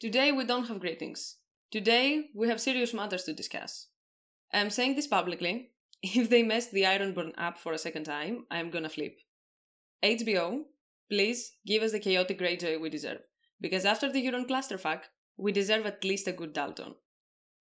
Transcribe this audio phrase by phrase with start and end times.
[0.00, 1.36] Today we don't have greetings.
[1.70, 3.86] Today we have serious matters to discuss.
[4.52, 5.70] I'm saying this publicly.
[6.02, 9.18] If they mess the Ironborn up for a second time, I'm gonna flip.
[10.02, 10.64] HBO,
[11.08, 13.20] please give us the chaotic Greyjoy we deserve.
[13.60, 15.04] Because after the Euron clusterfuck,
[15.36, 16.96] we deserve at least a good Dalton.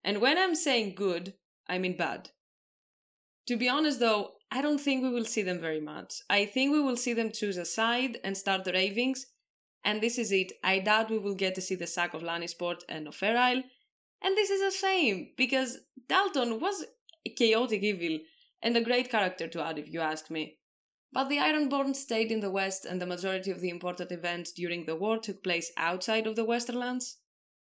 [0.03, 1.35] And when I'm saying good,
[1.69, 2.31] I mean bad.
[3.47, 6.23] To be honest though, I don't think we will see them very much.
[6.29, 9.27] I think we will see them choose a side and start the ravings,
[9.87, 10.53] and this is it.
[10.63, 14.51] I doubt we will get to see the sack of Lannisport and of and this
[14.51, 15.79] is a shame, because
[16.09, 16.85] Dalton was
[17.25, 18.19] a chaotic evil
[18.63, 20.59] and a great character to add if you ask me.
[21.13, 24.85] But the Ironborn stayed in the West, and the majority of the important events during
[24.85, 27.17] the war took place outside of the Westerlands.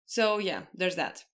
[0.06, 1.24] So, yeah, there's that.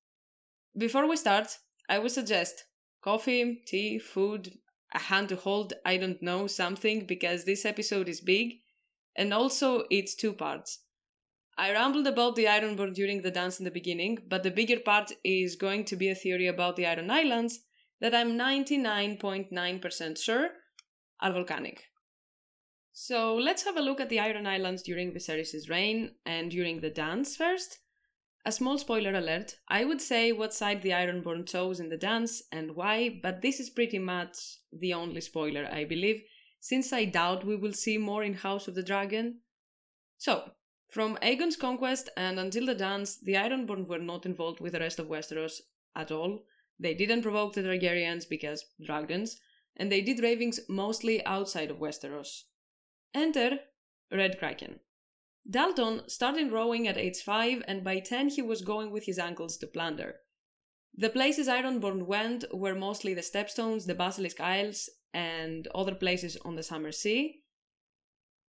[0.77, 2.65] Before we start, I would suggest
[3.03, 4.59] coffee, tea, food,
[4.93, 8.62] a hand to hold, I don't know, something, because this episode is big,
[9.17, 10.81] and also it's two parts.
[11.57, 15.13] I rambled about the Ironborn during the dance in the beginning, but the bigger part
[15.23, 17.61] is going to be a theory about the Iron Islands
[18.01, 20.49] that I'm 99.9% sure
[21.21, 21.85] are volcanic.
[22.93, 26.91] So let's have a look at the Iron Islands during Viserys' reign and during the
[26.91, 27.79] dance first.
[28.45, 32.43] A small spoiler alert I would say what side the Ironborn chose in the dance
[32.51, 36.23] and why, but this is pretty much the only spoiler, I believe,
[36.63, 39.41] since I doubt we will see more in House of the Dragon.
[40.17, 40.53] So,
[40.89, 45.01] from Aegon's conquest and until the dance, the Ironborn were not involved with the rest
[45.01, 45.55] of Westeros
[45.97, 46.45] at all.
[46.79, 49.41] They didn't provoke the Targaryens because dragons,
[49.77, 52.45] and they did ravings mostly outside of Westeros.
[53.13, 53.59] Enter
[54.13, 54.79] Red Kraken.
[55.51, 59.57] Dalton started rowing at age 5 and by 10 he was going with his uncles
[59.57, 60.21] to plunder.
[60.95, 66.57] The places Ironborn went were mostly the Stepstones, the Basilisk Isles, and other places on
[66.57, 67.43] the Summer Sea.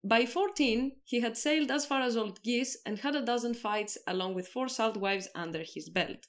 [0.03, 3.97] By 14, he had sailed as far as Old Ghis and had a dozen fights
[4.05, 6.27] along with four salt wives under his belt.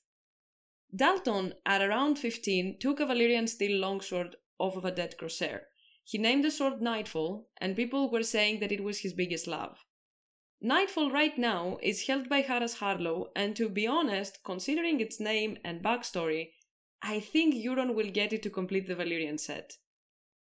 [0.94, 5.68] Dalton, at around 15, took a Valyrian steel longsword off of a dead corsair.
[6.04, 9.84] He named the sword Nightfall, and people were saying that it was his biggest love.
[10.60, 15.58] Nightfall right now is held by Harras Harlow, and to be honest, considering its name
[15.64, 16.52] and backstory,
[17.02, 19.76] I think Euron will get it to complete the Valyrian set.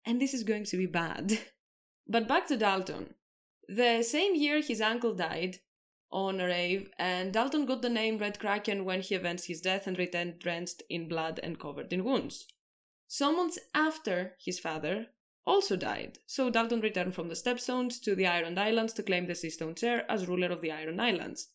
[0.08, 1.38] And this is going to be bad.
[2.08, 3.16] but back to Dalton.
[3.68, 5.60] The same year his uncle died
[6.10, 9.86] on a rave, and Dalton got the name Red Kraken when he avenged his death
[9.86, 12.48] and returned drenched in blood and covered in wounds.
[13.10, 15.08] Some months after his father,
[15.46, 19.34] also died, so Dalton returned from the Stepstones to the Iron Islands to claim the
[19.34, 21.50] Seastone chair as ruler of the Iron Islands.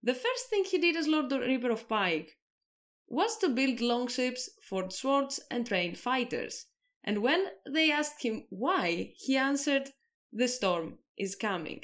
[0.00, 2.38] The first thing he did as Lord Reaper of Pike
[3.08, 6.66] was to build longships, forge swords, and train fighters.
[7.04, 9.90] And when they asked him why, he answered,
[10.32, 11.82] The storm is coming.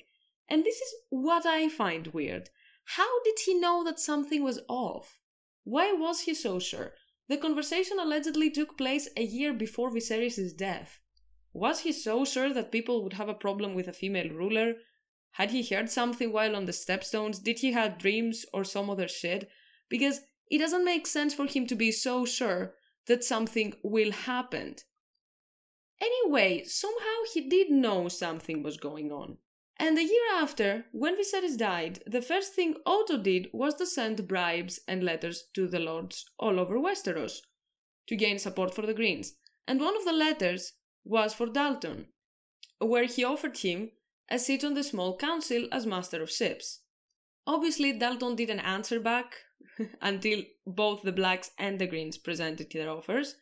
[0.49, 2.49] And this is what I find weird.
[2.97, 5.21] How did he know that something was off?
[5.65, 6.95] Why was he so sure?
[7.29, 10.99] The conversation allegedly took place a year before Viserys' death.
[11.53, 14.75] Was he so sure that people would have a problem with a female ruler?
[15.33, 17.43] Had he heard something while on the stepstones?
[17.43, 19.49] Did he have dreams or some other shit?
[19.89, 22.75] Because it doesn't make sense for him to be so sure
[23.07, 24.77] that something will happen.
[26.01, 29.37] Anyway, somehow he did know something was going on.
[29.77, 34.29] And a year after, when Viserys died, the first thing Otto did was to send
[34.29, 37.41] bribes and letters to the lords all over Westeros
[38.07, 39.35] to gain support for the Greens.
[39.67, 40.75] And one of the letters
[41.05, 42.09] was for Dalton,
[42.79, 43.93] where he offered him
[44.31, 46.81] a seat on the small council as Master of Ships.
[47.47, 49.35] Obviously, Dalton didn't answer back
[50.03, 53.37] until both the Blacks and the Greens presented their offers.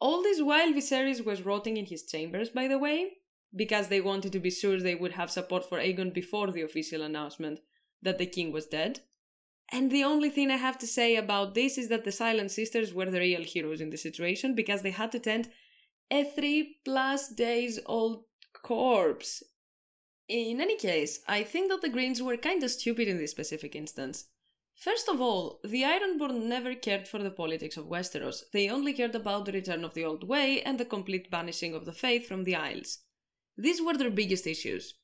[0.00, 3.18] All this while, Viserys was rotting in his chambers, by the way,
[3.54, 7.02] because they wanted to be sure they would have support for Aegon before the official
[7.02, 7.60] announcement
[8.02, 9.00] that the king was dead.
[9.70, 12.92] And the only thing I have to say about this is that the Silent Sisters
[12.92, 15.48] were the real heroes in the situation because they had to tend
[16.10, 18.24] a three plus days old
[18.62, 19.42] corpse.
[20.28, 24.26] In any case, I think that the Greens were kinda stupid in this specific instance.
[24.80, 29.14] First of all, the Ironborn never cared for the politics of Westeros, they only cared
[29.14, 32.44] about the return of the old way and the complete banishing of the faith from
[32.44, 33.00] the Isles.
[33.58, 34.94] These were their biggest issues.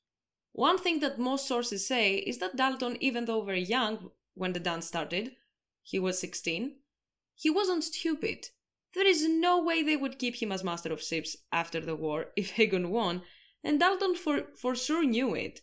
[0.53, 4.61] One thing that most sources say is that Dalton, even though very young when the
[4.61, 5.37] dance started,
[5.83, 6.79] he was 16,
[7.35, 8.49] he wasn't stupid.
[8.95, 12.33] There is no way they would keep him as Master of Ships after the war
[12.35, 13.25] if Aegon won,
[13.63, 15.61] and Dalton for, for sure knew it.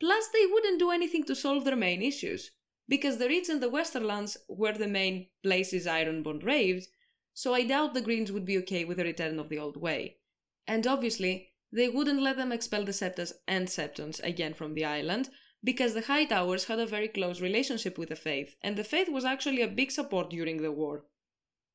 [0.00, 2.52] Plus, they wouldn't do anything to solve their main issues,
[2.88, 6.88] because the Reeds and the Westerlands were the main places Ironborn raved,
[7.34, 10.16] so I doubt the Greens would be okay with the return of the old way.
[10.66, 15.28] And obviously, they wouldn't let them expel the Septas and Septons again from the island,
[15.62, 19.24] because the Hightowers had a very close relationship with the Faith, and the Faith was
[19.24, 21.04] actually a big support during the war.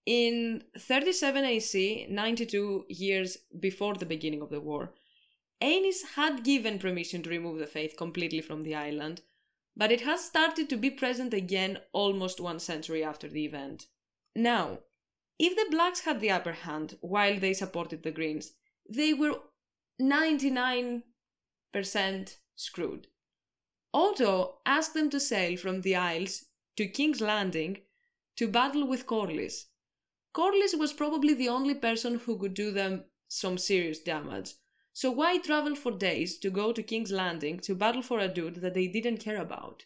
[0.06, 4.94] In 37 AC, 92 years before the beginning of the war,
[5.62, 9.22] Aenys had given permission to remove the Faith completely from the island,
[9.76, 13.88] but it has started to be present again almost one century after the event.
[14.36, 14.80] Now,
[15.40, 18.54] if the blacks had the upper hand while they supported the Greens,
[18.88, 19.40] they were
[20.02, 21.04] 99%
[22.56, 23.08] screwed.
[23.94, 26.46] Otto asked them to sail from the Isles
[26.78, 27.82] to King's Landing
[28.38, 29.66] to battle with Corlys.
[30.34, 34.54] Corlys was probably the only person who could do them some serious damage,
[34.94, 38.62] so why travel for days to go to King's Landing to battle for a dude
[38.62, 39.86] that they didn't care about?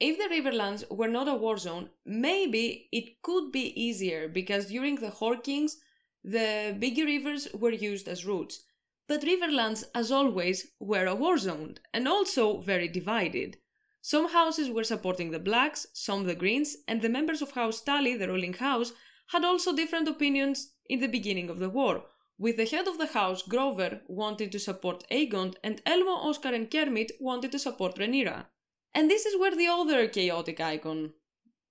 [0.00, 4.96] If the Riverlands were not a war zone, maybe it could be easier because during
[4.96, 5.76] the Hoare Kings,
[6.24, 8.64] the bigger rivers were used as routes,
[9.06, 13.58] but Riverlands, as always, were a war zone and also very divided.
[14.00, 18.16] Some houses were supporting the blacks, some the greens, and the members of House Tully,
[18.16, 18.92] the ruling house,
[19.26, 22.06] had also different opinions in the beginning of the war,
[22.40, 26.70] with the head of the house, Grover, wanting to support Aegon, and Elmo, Oscar, and
[26.70, 28.46] Kermit wanted to support Rhaenyra.
[28.94, 31.12] And this is where the other chaotic icon,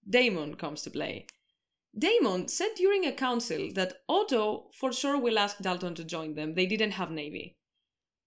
[0.07, 1.25] Daemon, comes to play.
[1.97, 6.53] Daemon said during a council that Otto for sure will ask Dalton to join them,
[6.53, 7.57] they didn't have navy.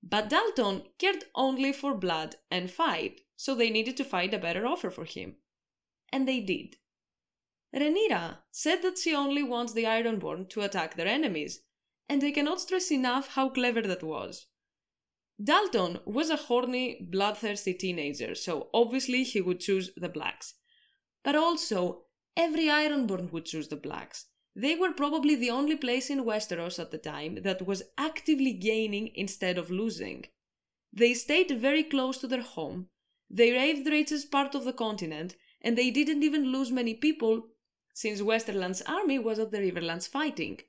[0.03, 4.67] But Dalton cared only for blood and fight, so they needed to find a better
[4.67, 5.37] offer for him.
[6.13, 6.75] And they did.
[7.73, 11.61] Rhaenyra said that she only wants the Ironborn to attack their enemies,
[12.09, 14.47] and I cannot stress enough how clever that was.
[15.43, 20.55] Dalton was a horny, bloodthirsty teenager, so obviously he would choose the blacks.
[21.25, 22.07] But also,
[22.37, 24.27] every Ironborn would choose the Blacks.
[24.55, 29.13] They were probably the only place in Westeros at the time that was actively gaining
[29.15, 30.27] instead of losing.
[30.93, 32.89] They stayed very close to their home,
[33.35, 37.49] they raved the richest part of the continent, and they didn't even lose many people
[37.95, 40.61] since Westerland's army was at the Riverlands fighting.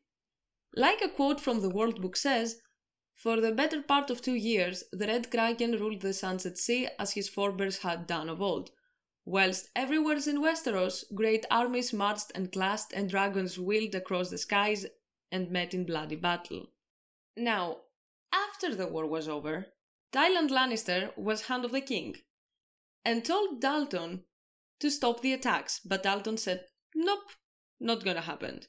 [0.75, 2.61] Like a quote from the World Book says,
[3.13, 7.13] for the better part of two years, the Red Kraken ruled the Sunset Sea as
[7.13, 8.71] his forebears had done of old,
[9.25, 14.85] Whilst everywhere in Westeros, great armies marched and clashed and dragons wheeled across the skies
[15.31, 16.67] and met in bloody battle.
[17.37, 17.83] Now,
[18.33, 19.73] after the war was over,
[20.11, 22.17] Tywin Lannister was Hand of the King
[23.05, 24.25] and told Dalton
[24.79, 27.31] to stop the attacks, but Dalton said, Nope,
[27.79, 28.63] not gonna happen.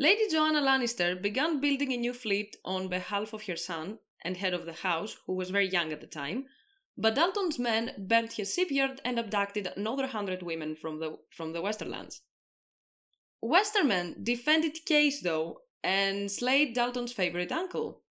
[0.00, 4.54] Lady Johanna Lannister began building a new fleet on behalf of her son and head
[4.54, 6.46] of the house, who was very young at the time,
[6.96, 11.60] but Dalton's men burnt his shipyard and abducted another hundred women from the, from the
[11.60, 12.20] Westerlands.
[13.42, 18.02] Westermen defended Kayce, though, and slayed Dalton's favorite uncle.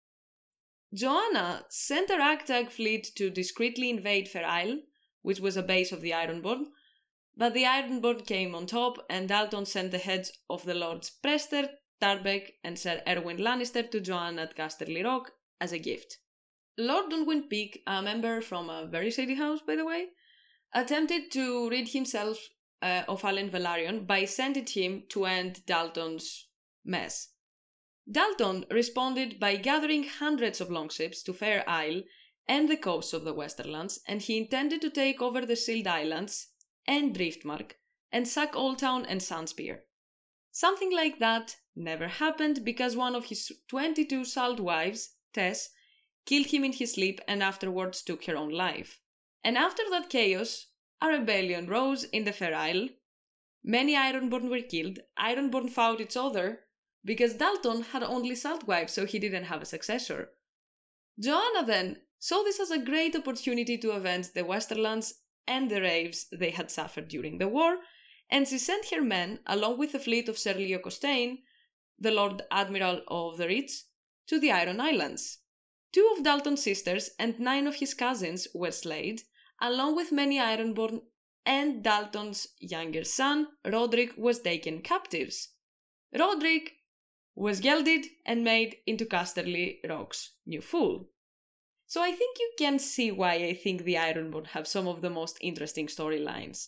[0.94, 4.80] Johanna sent a ragtag fleet to discreetly invade Isle,
[5.22, 6.66] which was a base of the Ironborn,
[7.38, 11.70] but the Ironborn came on top, and Dalton sent the heads of the Lords Prester,
[12.02, 15.32] Tarbeck, and Sir Erwin Lannister to Johanna at Casterly Rock
[15.62, 16.18] as a gift.
[16.80, 20.08] Lord Unwin Peake, a member from a very shady house, by the way,
[20.74, 22.40] attempted to rid himself
[22.82, 26.48] uh, of Alyn Velaryon by sending him to end Dalton's
[26.84, 27.30] mess.
[28.10, 32.02] Dalton responded by gathering hundreds of longships to Fair Isle
[32.48, 36.48] and the coasts of the Westerlands, and he intended to take over the Shield Islands
[36.88, 37.74] and Driftmark
[38.12, 39.82] and sack Old Town and Sunspear.
[40.52, 45.70] Something like that never happened because one of his 22 salt wives, Tess,
[46.26, 49.00] killed him in his sleep, and afterwards took her own life.
[49.44, 50.68] And after that chaos,
[51.02, 52.90] a rebellion rose in the Fair Isle.
[53.64, 55.00] Many Ironborn were killed.
[55.20, 56.62] Ironborn fought each other
[57.06, 60.32] because Dalton had only salt wives, so he didn't have a successor.
[61.20, 65.14] Johanna then saw this as a great opportunity to avenge the Westerlands
[65.48, 67.78] and the raves they had suffered during the war,
[68.30, 71.44] and she sent her men, along with the fleet of Sir Leo Costayne,
[71.98, 73.84] the Lord Admiral of the Reach,
[74.28, 75.40] to the Iron Islands.
[75.94, 79.24] Two of Dalton's sisters and nine of his cousins were slayed,
[79.62, 81.02] along with many Ironborn,
[81.46, 85.54] and Dalton's younger son, Rodrik, was taken captives.
[86.14, 86.72] Rodrik
[87.36, 91.10] was gelded and made into Casterly Rock's new fool.
[91.90, 95.10] So I think you can see why I think the Ironborn have some of the
[95.10, 96.68] most interesting storylines.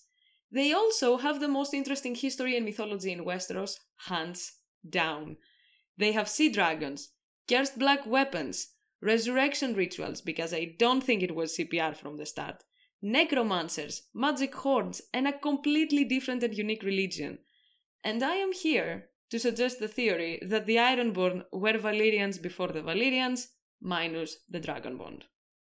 [0.49, 4.53] They also have the most interesting history and mythology in Westeros, hands
[4.89, 5.35] down.
[5.97, 7.09] They have sea dragons,
[7.49, 8.69] cursed black weapons,
[9.01, 12.63] resurrection rituals, because I don't think it was CPR from the start,
[13.01, 17.39] necromancers, magic horns, and a completely different and unique religion.
[18.05, 22.81] And I am here to suggest the theory that the Ironborn were Valyrians before the
[22.81, 23.47] Valyrians,
[23.81, 25.25] minus the Dragon Bond.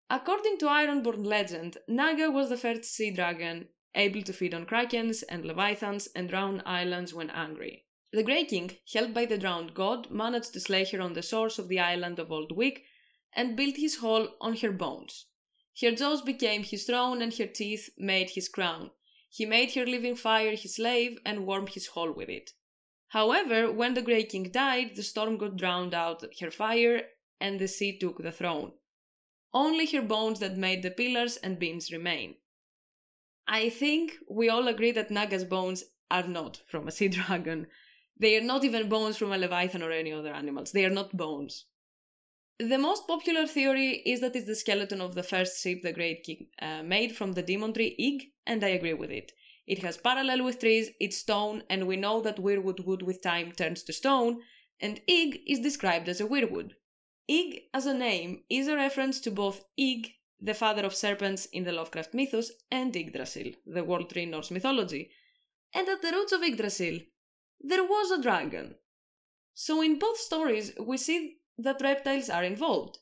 [0.09, 5.23] According to Ironborn legend, Naga was the first sea dragon, able to feed on krakens
[5.29, 7.85] and leviathans and drown islands when angry.
[8.11, 11.57] The Grey King, helped by the drowned god, managed to slay her on the shores
[11.57, 12.83] of the island of Old Wick
[13.33, 15.25] and built his hall on her bones.
[15.81, 18.91] Her jaws became his throne and her teeth made his crown.
[19.31, 22.51] He made her living fire his slave and warmed his hall with it.
[23.07, 27.09] However, when the Grey King died, the storm god drowned out her fire
[27.43, 28.71] and the sea took the throne.
[29.53, 32.35] Only her bones that made the pillars and beams remain.
[33.47, 37.67] I think we all agree that Naga's bones are not from a sea dragon.
[38.17, 40.71] They are not even bones from a leviathan or any other animals.
[40.71, 41.65] They are not bones.
[42.59, 46.23] The most popular theory is that it's the skeleton of the first ship the Great
[46.23, 49.33] King uh, made from the demon tree Ig, and I agree with it.
[49.67, 53.51] It has parallel with trees, it's stone, and we know that weirwood wood with time
[53.51, 54.41] turns to stone,
[54.79, 56.71] and Ig is described as a weirwood.
[57.27, 61.63] Ig as a name is a reference to both Ig, the father of serpents in
[61.63, 65.09] the Lovecraft mythos, and Yggdrasil, the world tree in Norse mythology.
[65.73, 66.99] And at the roots of Yggdrasil,
[67.61, 68.75] there was a dragon.
[69.53, 72.99] So in both stories, we see that reptiles are involved.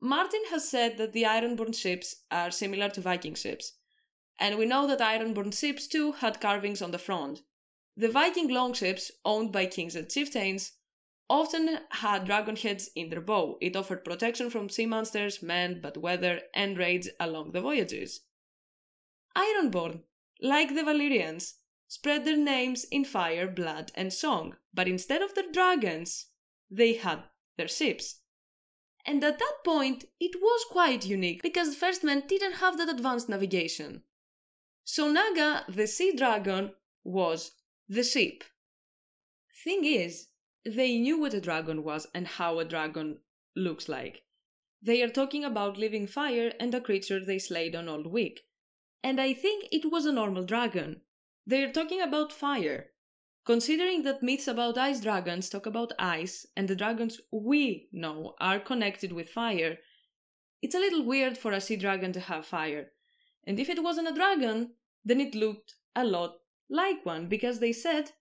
[0.00, 3.72] Martin has said that the Ironborn ships are similar to Viking ships,
[4.38, 7.42] and we know that Ironborn ships too had carvings on the front.
[7.96, 10.74] The Viking longships, owned by kings and chieftains,
[11.28, 13.58] often had dragon heads in their bow.
[13.60, 18.20] It offered protection from sea monsters, men, bad weather, and raids along the voyages.
[19.36, 20.02] Ironborn,
[20.40, 21.54] like the Valyrians,
[21.86, 26.26] spread their names in fire, blood, and song, but instead of their dragons,
[26.70, 27.24] they had
[27.56, 28.20] their ships.
[29.04, 32.90] And at that point, it was quite unique because the first men didn't have that
[32.90, 34.02] advanced navigation.
[34.84, 36.72] So Naga, the sea dragon,
[37.04, 37.52] was
[37.88, 38.44] the ship.
[39.64, 40.28] Thing is,
[40.64, 43.18] they knew what a dragon was and how a dragon
[43.56, 44.22] looks like.
[44.80, 48.40] They are talking about living fire and a creature they slayed on Old Wick.
[49.02, 51.00] And I think it was a normal dragon.
[51.46, 52.90] They are talking about fire.
[53.44, 58.60] Considering that myths about ice dragons talk about ice and the dragons we know are
[58.60, 59.78] connected with fire,
[60.60, 62.92] it's a little weird for a sea dragon to have fire.
[63.46, 64.74] And if it wasn't a dragon,
[65.04, 68.12] then it looked a lot like one because they said,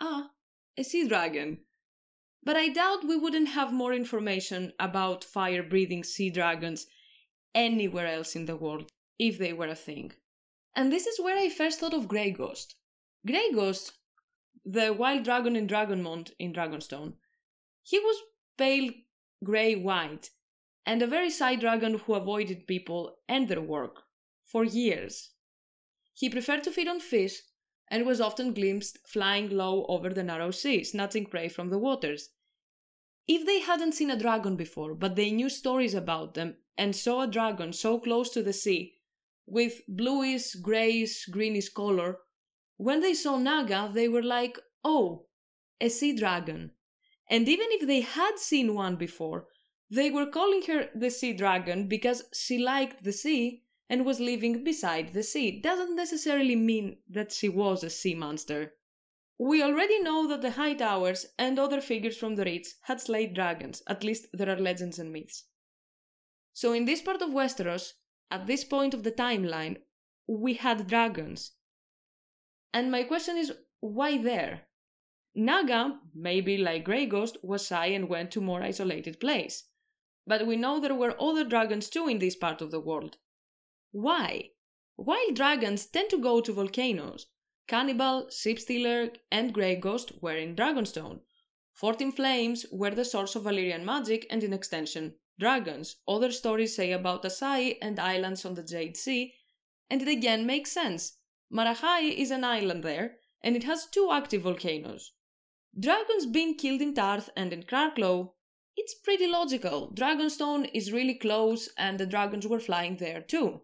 [0.00, 0.30] ah,
[0.76, 1.58] a sea dragon.
[2.44, 6.86] But I doubt we wouldn't have more information about fire breathing sea dragons
[7.54, 10.12] anywhere else in the world if they were a thing.
[10.76, 12.74] And this is where I first thought of Grey Ghost.
[13.26, 13.92] Grey Ghost,
[14.64, 17.14] the wild dragon in Dragonmont in Dragonstone,
[17.82, 18.16] he was
[18.58, 18.90] pale
[19.42, 20.30] grey white
[20.86, 24.02] and a very shy dragon who avoided people and their work
[24.44, 25.30] for years.
[26.12, 27.40] He preferred to feed on fish
[27.88, 32.30] and was often glimpsed flying low over the narrow sea, snatching prey from the waters.
[33.26, 37.22] If they hadn't seen a dragon before, but they knew stories about them and saw
[37.22, 38.94] a dragon so close to the sea,
[39.46, 42.18] with bluish, greyish, greenish color,
[42.76, 45.26] when they saw Naga, they were like, oh,
[45.80, 46.72] a sea dragon.
[47.28, 49.46] And even if they had seen one before,
[49.90, 54.64] they were calling her the sea dragon because she liked the sea and was living
[54.64, 55.60] beside the sea.
[55.60, 58.72] Doesn't necessarily mean that she was a sea monster.
[59.38, 63.34] We already know that the High Towers and other figures from the Reach had slayed
[63.34, 65.44] dragons, at least there are legends and myths.
[66.52, 67.94] So in this part of Westeros,
[68.30, 69.78] at this point of the timeline,
[70.28, 71.52] we had dragons.
[72.72, 74.62] And my question is, why there?
[75.34, 79.64] Naga, maybe like Grey Ghost, was shy and went to more isolated place.
[80.26, 83.18] But we know there were other dragons too in this part of the world.
[83.96, 84.50] Why?
[84.96, 87.26] Wild dragons tend to go to volcanoes,
[87.68, 91.20] Cannibal, Sheepstealer, and Grey Ghost were in Dragonstone.
[91.74, 95.94] Fourteen Flames were the source of Valyrian magic and, in extension, dragons.
[96.08, 99.32] Other stories say about Asshai and islands on the Jade Sea,
[99.88, 101.18] and it again makes sense.
[101.52, 105.12] Marahai is an island there, and it has two active volcanoes.
[105.78, 108.32] Dragons being killed in Tarth and in Crackclaw,
[108.76, 109.92] it's pretty logical.
[109.94, 113.60] Dragonstone is really close, and the dragons were flying there too.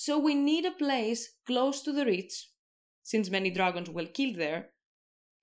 [0.00, 2.50] So we need a place close to the Reach
[3.02, 4.68] since many dragons were killed there.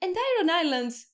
[0.01, 1.07] And Iron Islands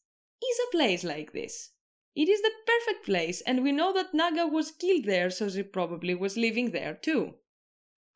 [0.44, 1.72] is a place like this.
[2.16, 5.64] It is the perfect place, and we know that Naga was killed there, so she
[5.64, 7.34] probably was living there too.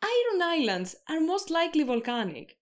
[0.03, 2.59] Iron Islands are most likely volcanic.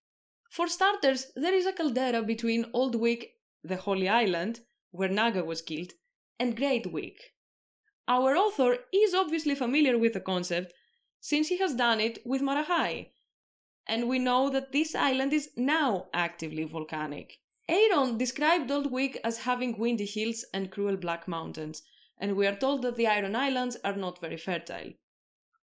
[0.49, 3.33] For starters, there is a caldera between Old Wick,
[3.65, 5.91] the Holy Island, where Naga was killed,
[6.39, 7.33] and Great Wick.
[8.07, 10.73] Our author is obviously familiar with the concept,
[11.23, 13.07] since he has done it with Marahai,
[13.87, 17.39] and we know that this island is now actively volcanic.
[17.69, 21.81] Aeron described Old as having windy hills and cruel black mountains,
[22.17, 24.91] and we are told that the Iron Islands are not very fertile.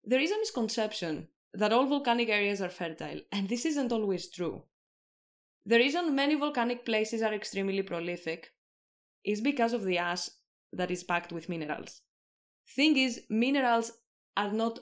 [0.02, 4.62] There is a misconception that all volcanic areas are fertile, and this isn't always true.
[5.66, 8.52] The reason many volcanic places are extremely prolific
[9.22, 10.30] is because of the ash
[10.72, 12.00] that is packed with minerals.
[12.74, 13.92] Thing is, minerals
[14.34, 14.78] are not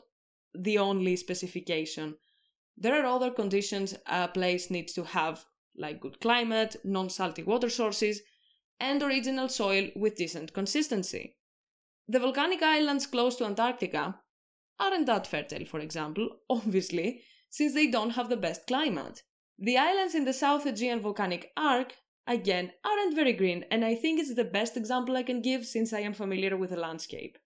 [0.54, 2.16] the only specification.
[2.76, 5.44] There are other conditions a place needs to have,
[5.76, 8.22] like good climate, non salty water sources,
[8.78, 11.36] and original soil with decent consistency.
[12.08, 14.20] The volcanic islands close to Antarctica
[14.80, 19.22] aren't that fertile, for example, obviously, since they don't have the best climate.
[19.58, 21.94] The islands in the South Aegean volcanic arc,
[22.26, 25.92] again, aren't very green, and I think it's the best example I can give since
[25.92, 27.36] I am familiar with the landscape.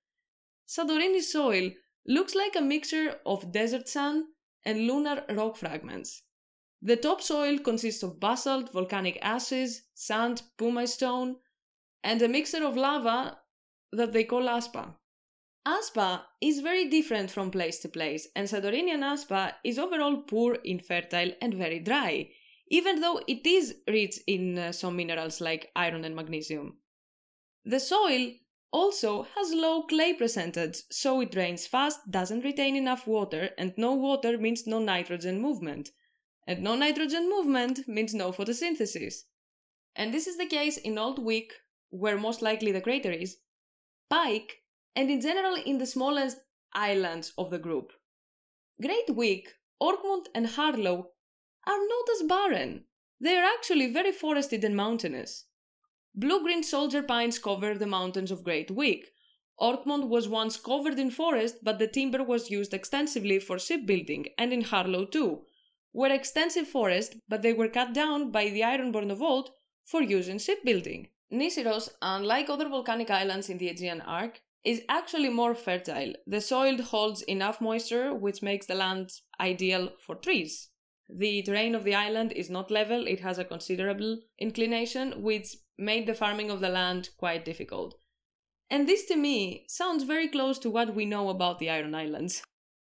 [0.67, 1.73] Santorini soil
[2.07, 4.25] looks like a mixture of desert sand
[4.65, 6.23] and lunar rock fragments.
[6.83, 11.37] The topsoil consists of basalt, volcanic ashes, sand, pumice stone,
[12.03, 13.39] and a mixture of lava
[13.93, 14.95] that they call aspa.
[15.67, 21.33] Aspa is very different from place to place, and Santorinian Aspa is overall poor, infertile,
[21.41, 22.29] and very dry,
[22.69, 26.77] even though it is rich in uh, some minerals like iron and magnesium.
[27.65, 28.33] The soil
[28.75, 33.95] also has low clay percentage, so it drains fast, doesn't retain enough water, and no
[33.95, 35.91] water means no nitrogen movement.
[36.49, 39.15] And no nitrogen movement means no photosynthesis.
[39.95, 41.53] And this is the case in Old Wick,
[41.91, 43.37] where most likely the crater is,
[44.11, 44.57] Pike,
[44.97, 46.39] and in general in the smallest
[46.75, 47.93] islands of the group.
[48.83, 51.13] Great Wick, Orkmont, and Harlow
[51.65, 52.87] are not as barren.
[53.21, 55.47] They are actually very forested and mountainous.
[56.17, 59.13] Blue green soldier pines cover the mountains of Great Wick.
[59.61, 64.53] Orkmont was once covered in forest, but the timber was used extensively for shipbuilding, and
[64.53, 65.45] in Harlow too,
[65.93, 69.51] were extensive forests, but they were cut down by the Ironborn of old
[69.85, 71.09] for use in shipbuilding.
[71.33, 76.15] Nisiros, unlike other volcanic islands in the Aegean Arc, is actually more fertile.
[76.27, 80.69] The soil holds enough moisture, which makes the land ideal for trees.
[81.09, 86.07] The terrain of the island is not level, it has a considerable inclination, which made
[86.07, 87.99] the farming of the land quite difficult.
[88.71, 92.43] And this to me sounds very close to what we know about the Iron Islands.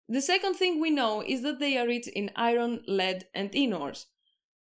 [0.07, 3.73] The second thing we know is that they are rich in iron, lead, and tin
[3.73, 4.05] ores.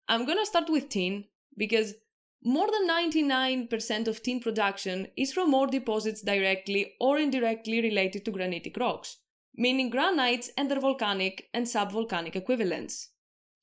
[0.09, 1.94] I'm gonna start with tin because
[2.42, 8.31] more than 99% of tin production is from ore deposits directly or indirectly related to
[8.31, 9.18] granitic rocks,
[9.55, 13.11] meaning granites and their volcanic and subvolcanic equivalents.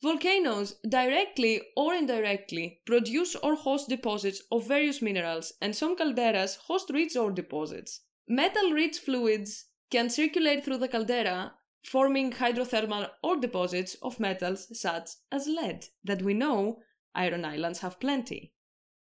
[0.04, 6.92] Volcanoes, directly or indirectly, produce or host deposits of various minerals, and some calderas host
[6.94, 8.02] rich ore deposits.
[8.28, 11.54] Metal rich fluids can circulate through the caldera,
[11.86, 16.80] forming hydrothermal ore deposits of metals such as lead, that we know
[17.16, 18.54] iron islands have plenty.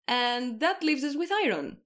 [0.08, 1.78] And that leaves us with iron.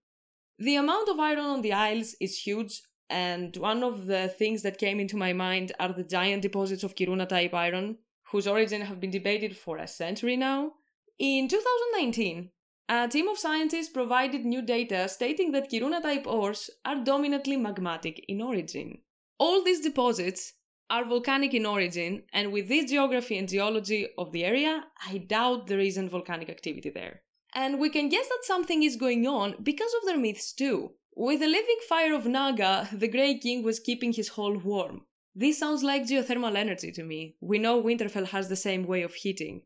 [0.58, 4.78] The amount of iron on the Isles is huge, and one of the things that
[4.78, 7.98] came into my mind are the giant deposits of Kiruna type iron,
[8.32, 10.72] whose origin have been debated for a century now.
[11.20, 12.50] In 2019,
[12.90, 18.24] a team of scientists provided new data stating that Kiruna type ores are dominantly magmatic
[18.28, 19.00] in origin.
[19.38, 20.54] All these deposits
[20.90, 25.68] are volcanic in origin, and with this geography and geology of the area, I doubt
[25.68, 27.22] there isn't volcanic activity there.
[27.54, 30.92] And we can guess that something is going on because of their myths too.
[31.16, 35.06] With the living fire of Naga, the Grey King was keeping his hole warm.
[35.34, 37.36] This sounds like geothermal energy to me.
[37.40, 39.64] We know Winterfell has the same way of heating.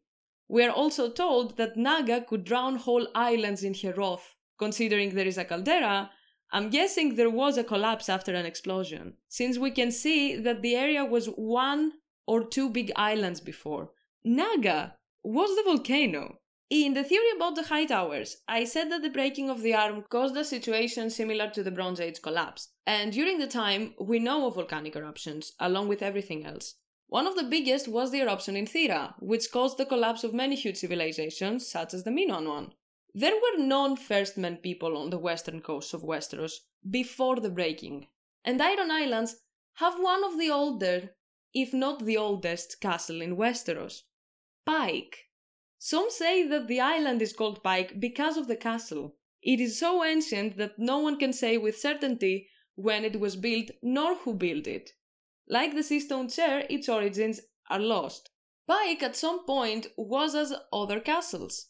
[0.47, 4.35] We are also told that Naga could drown whole islands in her wrath.
[4.59, 6.11] Considering there is a caldera,
[6.51, 10.75] I'm guessing there was a collapse after an explosion, since we can see that the
[10.75, 11.93] area was one
[12.27, 13.89] or two big islands before.
[14.23, 16.39] Naga was the volcano.
[16.71, 20.03] In the theory about the high towers, I said that the breaking of the arm
[20.09, 24.47] caused a situation similar to the Bronze Age collapse, and during the time we know
[24.47, 26.73] of volcanic eruptions, along with everything else.
[27.05, 30.55] One of the biggest was the eruption in Thera, which caused the collapse of many
[30.55, 32.73] huge civilizations, such as the Minoan one.
[33.13, 38.07] There were non first men people on the western coast of Westeros before the breaking,
[38.43, 39.35] and Iron Islands
[39.75, 41.11] have one of the older,
[41.53, 44.01] if not the oldest, castle in Westeros.
[44.65, 45.24] Pike,
[45.77, 49.15] some say that the island is called Pike because of the castle.
[49.41, 53.71] It is so ancient that no one can say with certainty when it was built
[53.81, 54.91] nor who built it.
[55.47, 58.31] Like the Seastone Chair, its origins are lost.
[58.67, 61.67] Pike at some point was as other castles,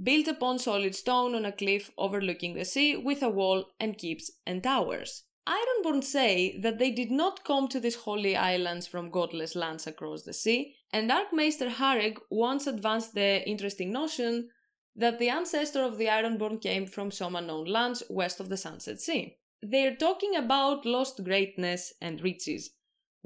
[0.00, 4.30] built upon solid stone on a cliff overlooking the sea with a wall and keeps
[4.46, 5.24] and towers.
[5.46, 10.24] Ironborn say that they did not come to these holy islands from godless lands across
[10.24, 14.48] the sea, and Archmaester Haereg once advanced the interesting notion
[14.96, 19.00] that the ancestor of the Ironborn came from some unknown lands west of the Sunset
[19.00, 19.36] Sea.
[19.62, 22.70] They're talking about lost greatness and riches.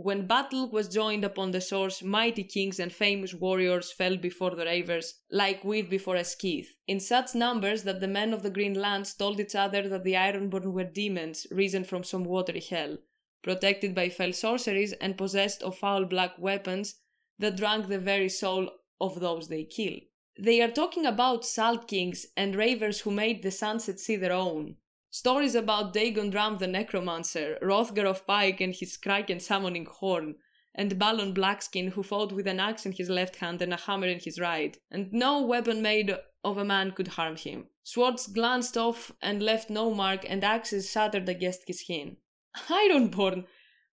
[0.03, 4.65] When battle was joined upon the shores, mighty kings and famous warriors fell before the
[4.65, 8.73] ravers, like wheat before a scythe, in such numbers that the men of the green
[8.73, 12.97] lands told each other that the Ironborn were demons risen from some watery hell,
[13.43, 16.95] protected by fell sorceries and possessed of foul black weapons
[17.39, 19.99] that drank the very soul of those they kill.
[20.39, 24.77] They are talking about salt kings and ravers who made the sunset sea their own,
[25.13, 30.37] Stories about Dagon Drumm the Necromancer, Hrothgar of Pike and his kraken summoning horn,
[30.73, 34.07] and Balon Blackskin who fought with an axe in his left hand and a hammer
[34.07, 37.67] in his right, and no weapon made of a man could harm him.
[37.83, 42.17] Swords glanced off and left no mark, and axes shattered against his skin.
[42.69, 43.47] Ironborn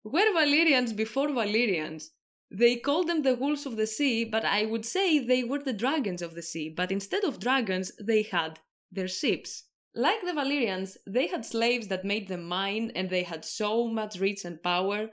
[0.03, 2.09] were Valyrians before Valyrians.
[2.51, 5.71] They called them the wolves of the sea, but I would say they were the
[5.71, 8.59] dragons of the sea, but instead of dragons, they had
[8.91, 9.63] their ships.
[9.97, 14.19] Like the Valyrians, they had slaves that made them mine, and they had so much
[14.19, 15.09] reach and power.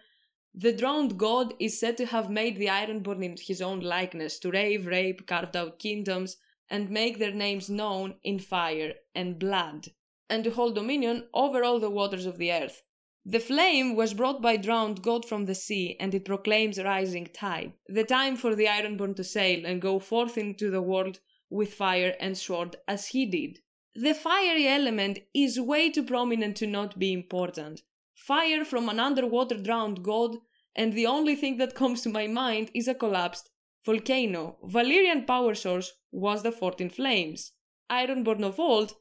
[0.53, 4.51] The drowned god is said to have made the Ironborn in his own likeness, to
[4.51, 6.37] rave, rape, carved out kingdoms,
[6.69, 9.93] and make their names known in fire and blood,
[10.29, 12.83] and to hold dominion over all the waters of the earth.
[13.25, 17.75] The flame was brought by drowned god from the sea, and it proclaims rising tide,
[17.87, 22.17] the time for the Ironborn to sail and go forth into the world with fire
[22.19, 23.61] and sword as he did.
[23.95, 27.83] The fiery element is way too prominent to not be important.
[28.15, 30.39] Fire from an underwater drowned god,
[30.75, 33.51] and the only thing that comes to my mind is a collapsed
[33.85, 34.59] volcano.
[34.65, 37.53] Valyrian power source was the 14 Flames.
[37.91, 38.95] Of old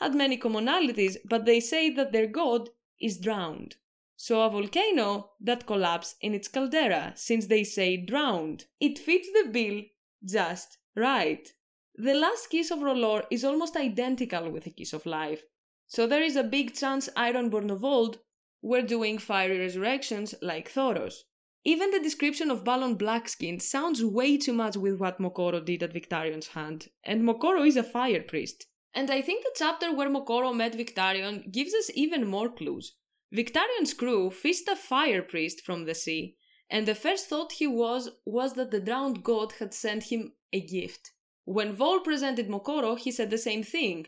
[0.00, 2.68] had many commonalities, but they say that their god
[3.00, 3.76] is drowned.
[4.16, 8.66] So a volcano that collapsed in its caldera, since they say drowned.
[8.78, 9.82] It fits the bill
[10.22, 11.50] just right.
[11.96, 15.44] The last kiss of R'hllor is almost identical with the kiss of life,
[15.86, 18.18] so there is a big chance of old
[18.60, 21.22] were doing fiery resurrections like Thoros.
[21.62, 25.92] Even the description of Balon Blackskin sounds way too much with what Moqorro did at
[25.92, 28.66] Victarion's hand, and Moqorro is a fire priest.
[28.92, 32.96] And I think the chapter where Moqorro met Victarion gives us even more clues.
[33.30, 36.36] Victarion's crew fished a fire priest from the sea,
[36.68, 40.60] and the first thought he was was that the drowned god had sent him a
[40.60, 41.12] gift.
[41.44, 44.06] When Vol presented Moqorro, he said the same thing.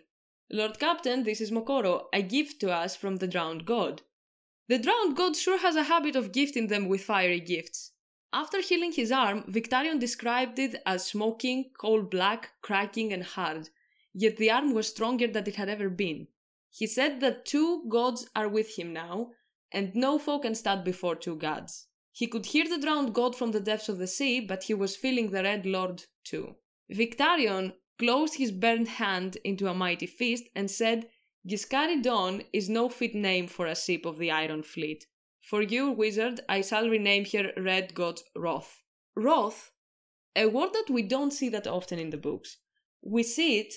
[0.51, 4.03] Lord Captain, this is Moqorro, a gift to us from the drowned god.
[4.69, 7.93] The drowned god sure has a habit of gifting them with fiery gifts.
[8.33, 13.71] After healing his arm, Victarion described it as smoking, coal black, cracking, and hard,
[14.13, 16.29] yet the arm was stronger than it had ever been.
[16.71, 19.33] He said that two gods are with him now,
[19.73, 21.87] and no foe can stand before two gods.
[22.13, 24.97] He could hear the drowned god from the depths of the sea, but he was
[24.97, 26.57] feeling the Red Lord too.
[26.91, 31.11] Victarion closed his burned hand into a mighty fist and said,
[31.47, 35.07] Ghiscari Dawn is no fit name for a ship of the Iron Fleet.
[35.41, 38.83] For you, wizard, I shall rename her Red God Wroth.
[39.15, 39.73] Wroth,
[40.35, 42.59] a word that we don't see that often in the books.
[43.03, 43.75] We see it,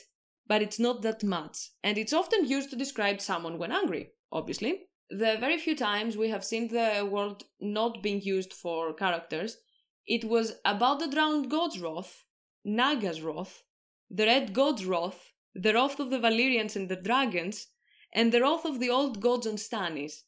[0.48, 4.88] but it's not that much, and it's often used to describe someone when angry, obviously.
[5.10, 9.58] The very few times we have seen the word not being used for characters,
[10.06, 12.26] it was about the drowned god's wrath
[12.66, 13.64] Naga's wrath,
[14.10, 17.68] the Red God's wrath, the wrath of the Valyrians and the dragons,
[18.14, 20.24] and the wrath of the old gods on Stannis.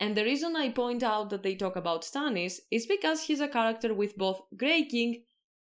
[0.00, 3.48] And the reason I point out that they talk about Stannis is because he's a
[3.48, 5.24] character with both Grey King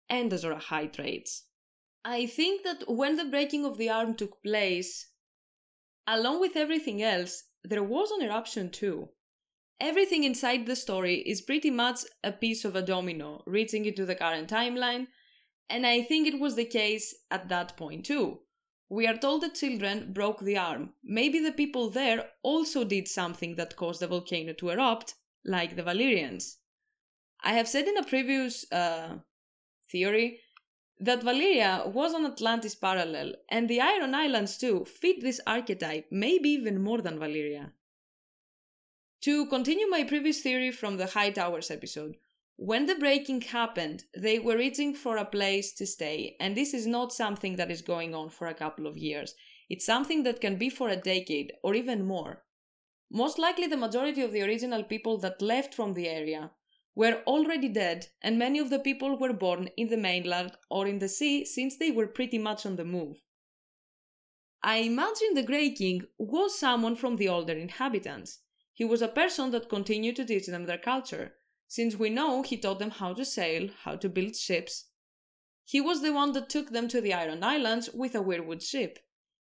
[0.09, 1.45] and Azor Ahai traits.
[2.05, 5.09] I think that when the breaking of the arm took place,
[6.05, 9.09] along with everything else, there was an eruption too.
[9.79, 14.15] Everything inside the story is pretty much a piece of a domino, reaching into the
[14.15, 15.07] current timeline
[15.69, 18.39] and I think it was the case at that point too.
[18.89, 20.93] We are told the children broke the arm.
[21.03, 25.83] Maybe the people there also did something that caused the volcano to erupt, like the
[25.83, 26.55] Valyrians.
[27.43, 29.17] I have said in a previous uh,
[29.91, 30.39] theory
[30.99, 36.49] that Valyria was an Atlantis parallel, and the Iron Islands too fit this archetype, maybe
[36.49, 37.71] even more than Valyria.
[39.21, 42.17] To continue my previous theory from the High Towers episode,
[42.57, 46.87] when the breaking happened, they were reaching for a place to stay, and this is
[46.87, 49.35] not something that is going on for a couple of years.
[49.69, 52.43] It's something that can be for a decade or even more.
[53.11, 56.51] Most likely, the majority of the original people that left from the area
[56.95, 60.97] were already dead, and many of the people were born in the mainland or in
[60.97, 63.21] the sea since they were pretty much on the move.
[64.63, 68.39] I imagine the Grey King was someone from the older inhabitants.
[68.73, 71.35] He was a person that continued to teach them their culture,
[71.67, 74.85] since we know he taught them how to sail, how to build ships.
[75.65, 78.99] He was the one that took them to the Iron Islands with a weirwood ship.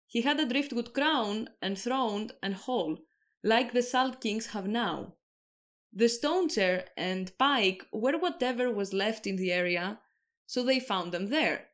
[0.07, 2.99] He had a driftwood crown and throne and hall,
[3.43, 5.15] like the Salt Kings have now.
[5.91, 9.99] The stone chair and pike were whatever was left in the area,
[10.45, 11.69] so they found them there.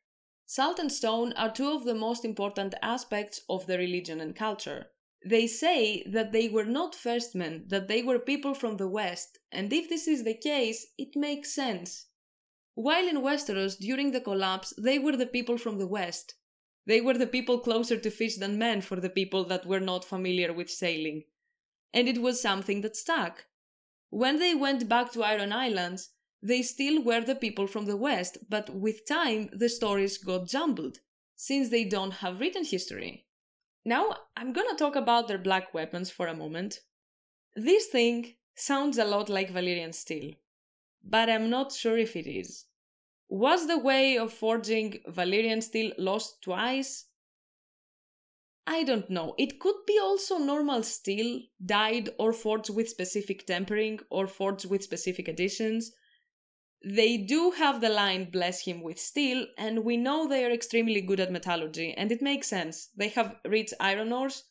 [0.45, 4.87] Salt and stone are two of the most important aspects of the religion and culture.
[5.25, 9.39] They say that they were not first men, that they were people from the West,
[9.51, 12.07] and if this is the case, it makes sense.
[12.75, 16.35] While in Westeros during the collapse, they were the people from the West.
[16.85, 20.05] They were the people closer to fish than men for the people that were not
[20.05, 21.25] familiar with sailing.
[21.93, 23.45] And it was something that stuck.
[24.09, 28.37] When they went back to Iron Islands, they still were the people from the West,
[28.47, 30.99] but with time the stories got jumbled,
[31.35, 33.25] since they don't have written history.
[33.85, 36.81] Now I'm gonna talk about their black weapons for a moment.
[37.55, 40.33] This thing sounds a lot like Valyrian steel,
[41.03, 42.65] but I'm not sure if it is.
[43.29, 47.05] Was the way of forging Valyrian steel lost twice?
[48.65, 49.33] I don't know.
[49.37, 54.83] It could be also normal steel, dyed or forged with specific tempering or forged with
[54.83, 55.91] specific additions.
[56.83, 61.01] They do have the line bless him with steel, and we know they are extremely
[61.01, 62.89] good at metallurgy, and it makes sense.
[62.95, 64.43] They have rich iron ores,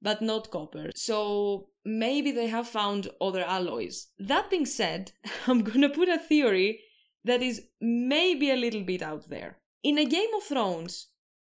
[0.00, 0.90] but not copper.
[0.94, 4.08] So maybe they have found other alloys.
[4.18, 5.12] That being said,
[5.46, 6.80] I'm gonna put a theory
[7.24, 9.58] that is maybe a little bit out there.
[9.82, 11.08] In a Game of Thrones,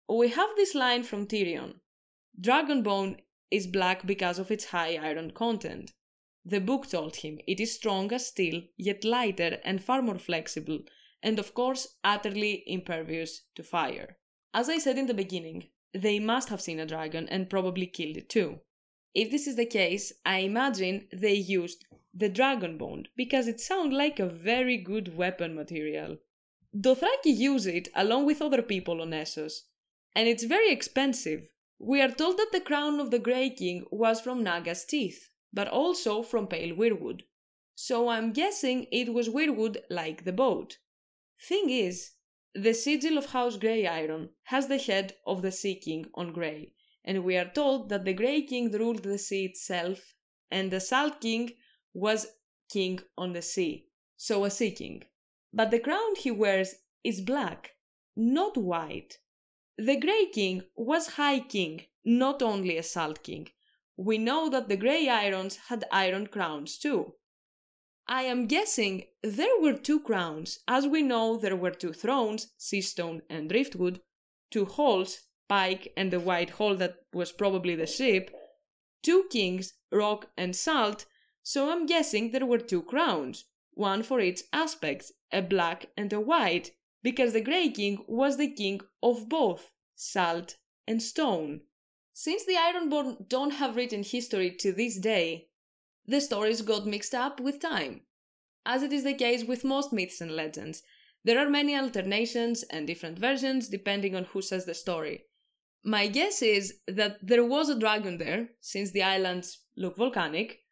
[0.08, 1.80] we have this line from Tyrion
[2.40, 3.18] Dragonbone
[3.50, 5.92] is black because of its high iron content.
[6.48, 10.80] The book told him it is strong as steel, yet lighter and far more flexible,
[11.22, 14.16] and of course utterly impervious to fire.
[14.54, 18.16] As I said in the beginning, they must have seen a dragon and probably killed
[18.16, 18.60] it too.
[19.14, 21.84] If this is the case, I imagine they used
[22.14, 26.16] the dragon bone because it sounds like a very good weapon material.
[26.74, 29.64] Dothraki use it along with other people on Essos,
[30.16, 31.50] and it's very expensive.
[31.78, 35.68] We are told that the crown of the Grey King was from Naga's teeth, but
[35.68, 37.22] also from pale weirwood.
[37.74, 40.78] So I'm guessing it was weirwood like the boat.
[41.40, 42.12] Thing is,
[42.54, 46.74] the sigil of House Grey Iron has the head of the Sea King on grey,
[47.04, 50.14] and we are told that the Grey King ruled the sea itself,
[50.50, 51.52] and the Salt King
[51.94, 52.26] was
[52.68, 55.04] king on the sea, so a sea king.
[55.52, 57.76] But the crown he wears is black,
[58.16, 59.18] not white.
[59.76, 63.48] The Grey King was High King, not only a Salt King,
[63.98, 67.14] we know that the Grey Irons had iron crowns too.
[68.06, 73.22] I am guessing there were two crowns, as we know there were two thrones, Seastone
[73.28, 74.00] and Driftwood,
[74.52, 78.30] two halls, Pike and the White Hall that was probably the ship,
[79.02, 81.06] two kings, Rock and Salt,
[81.42, 86.20] so I'm guessing there were two crowns, one for each aspect, a black and a
[86.20, 86.70] white,
[87.02, 90.56] because the Grey King was the king of both, Salt
[90.86, 91.62] and Stone.
[92.20, 95.50] Since the Ironborn don't have written history to this day,
[96.04, 98.00] the stories got mixed up with time.
[98.66, 100.82] As it is the case with most myths and legends,
[101.22, 105.26] there are many alternations and different versions depending on who says the story.
[105.84, 110.64] My guess is that there was a dragon there, since the islands look volcanic.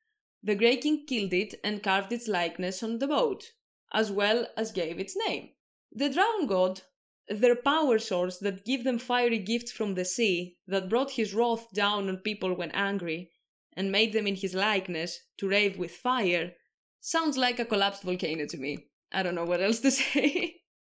[0.43, 3.53] The Grey King killed it and carved its likeness on the boat,
[3.93, 5.51] as well as gave its name.
[5.93, 6.83] The Drown God
[7.29, 11.67] their power source that give them fiery gifts from the sea, that brought his wrath
[11.73, 13.31] down on people when angry,
[13.77, 16.53] and made them in his likeness to rave with fire,
[17.01, 18.87] sounds like a collapsed volcano to me.
[19.13, 20.57] I don't know what else to say.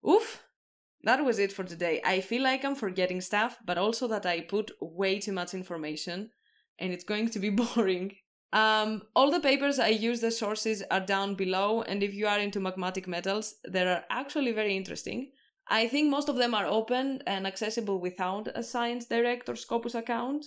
[0.07, 0.43] Oof!
[1.03, 2.01] That was it for today.
[2.03, 6.31] I feel like I'm forgetting stuff, but also that I put way too much information,
[6.79, 8.15] and it's going to be boring.
[8.53, 12.39] Um, all the papers I use as sources are down below, and if you are
[12.39, 15.31] into magmatic metals, they are actually very interesting.
[15.69, 19.95] I think most of them are open and accessible without a Science Direct or Scopus
[19.95, 20.45] account,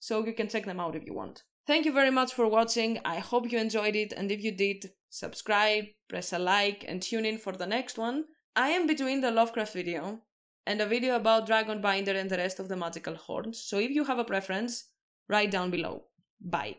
[0.00, 1.42] so you can check them out if you want.
[1.66, 2.98] Thank you very much for watching.
[3.04, 7.24] I hope you enjoyed it, and if you did, subscribe, press a like, and tune
[7.24, 8.24] in for the next one.
[8.56, 10.20] I am between the Lovecraft video
[10.66, 14.04] and a video about Dragonbinder and the rest of the magical horns, so if you
[14.04, 14.88] have a preference,
[15.28, 16.04] write down below.
[16.40, 16.76] Bye.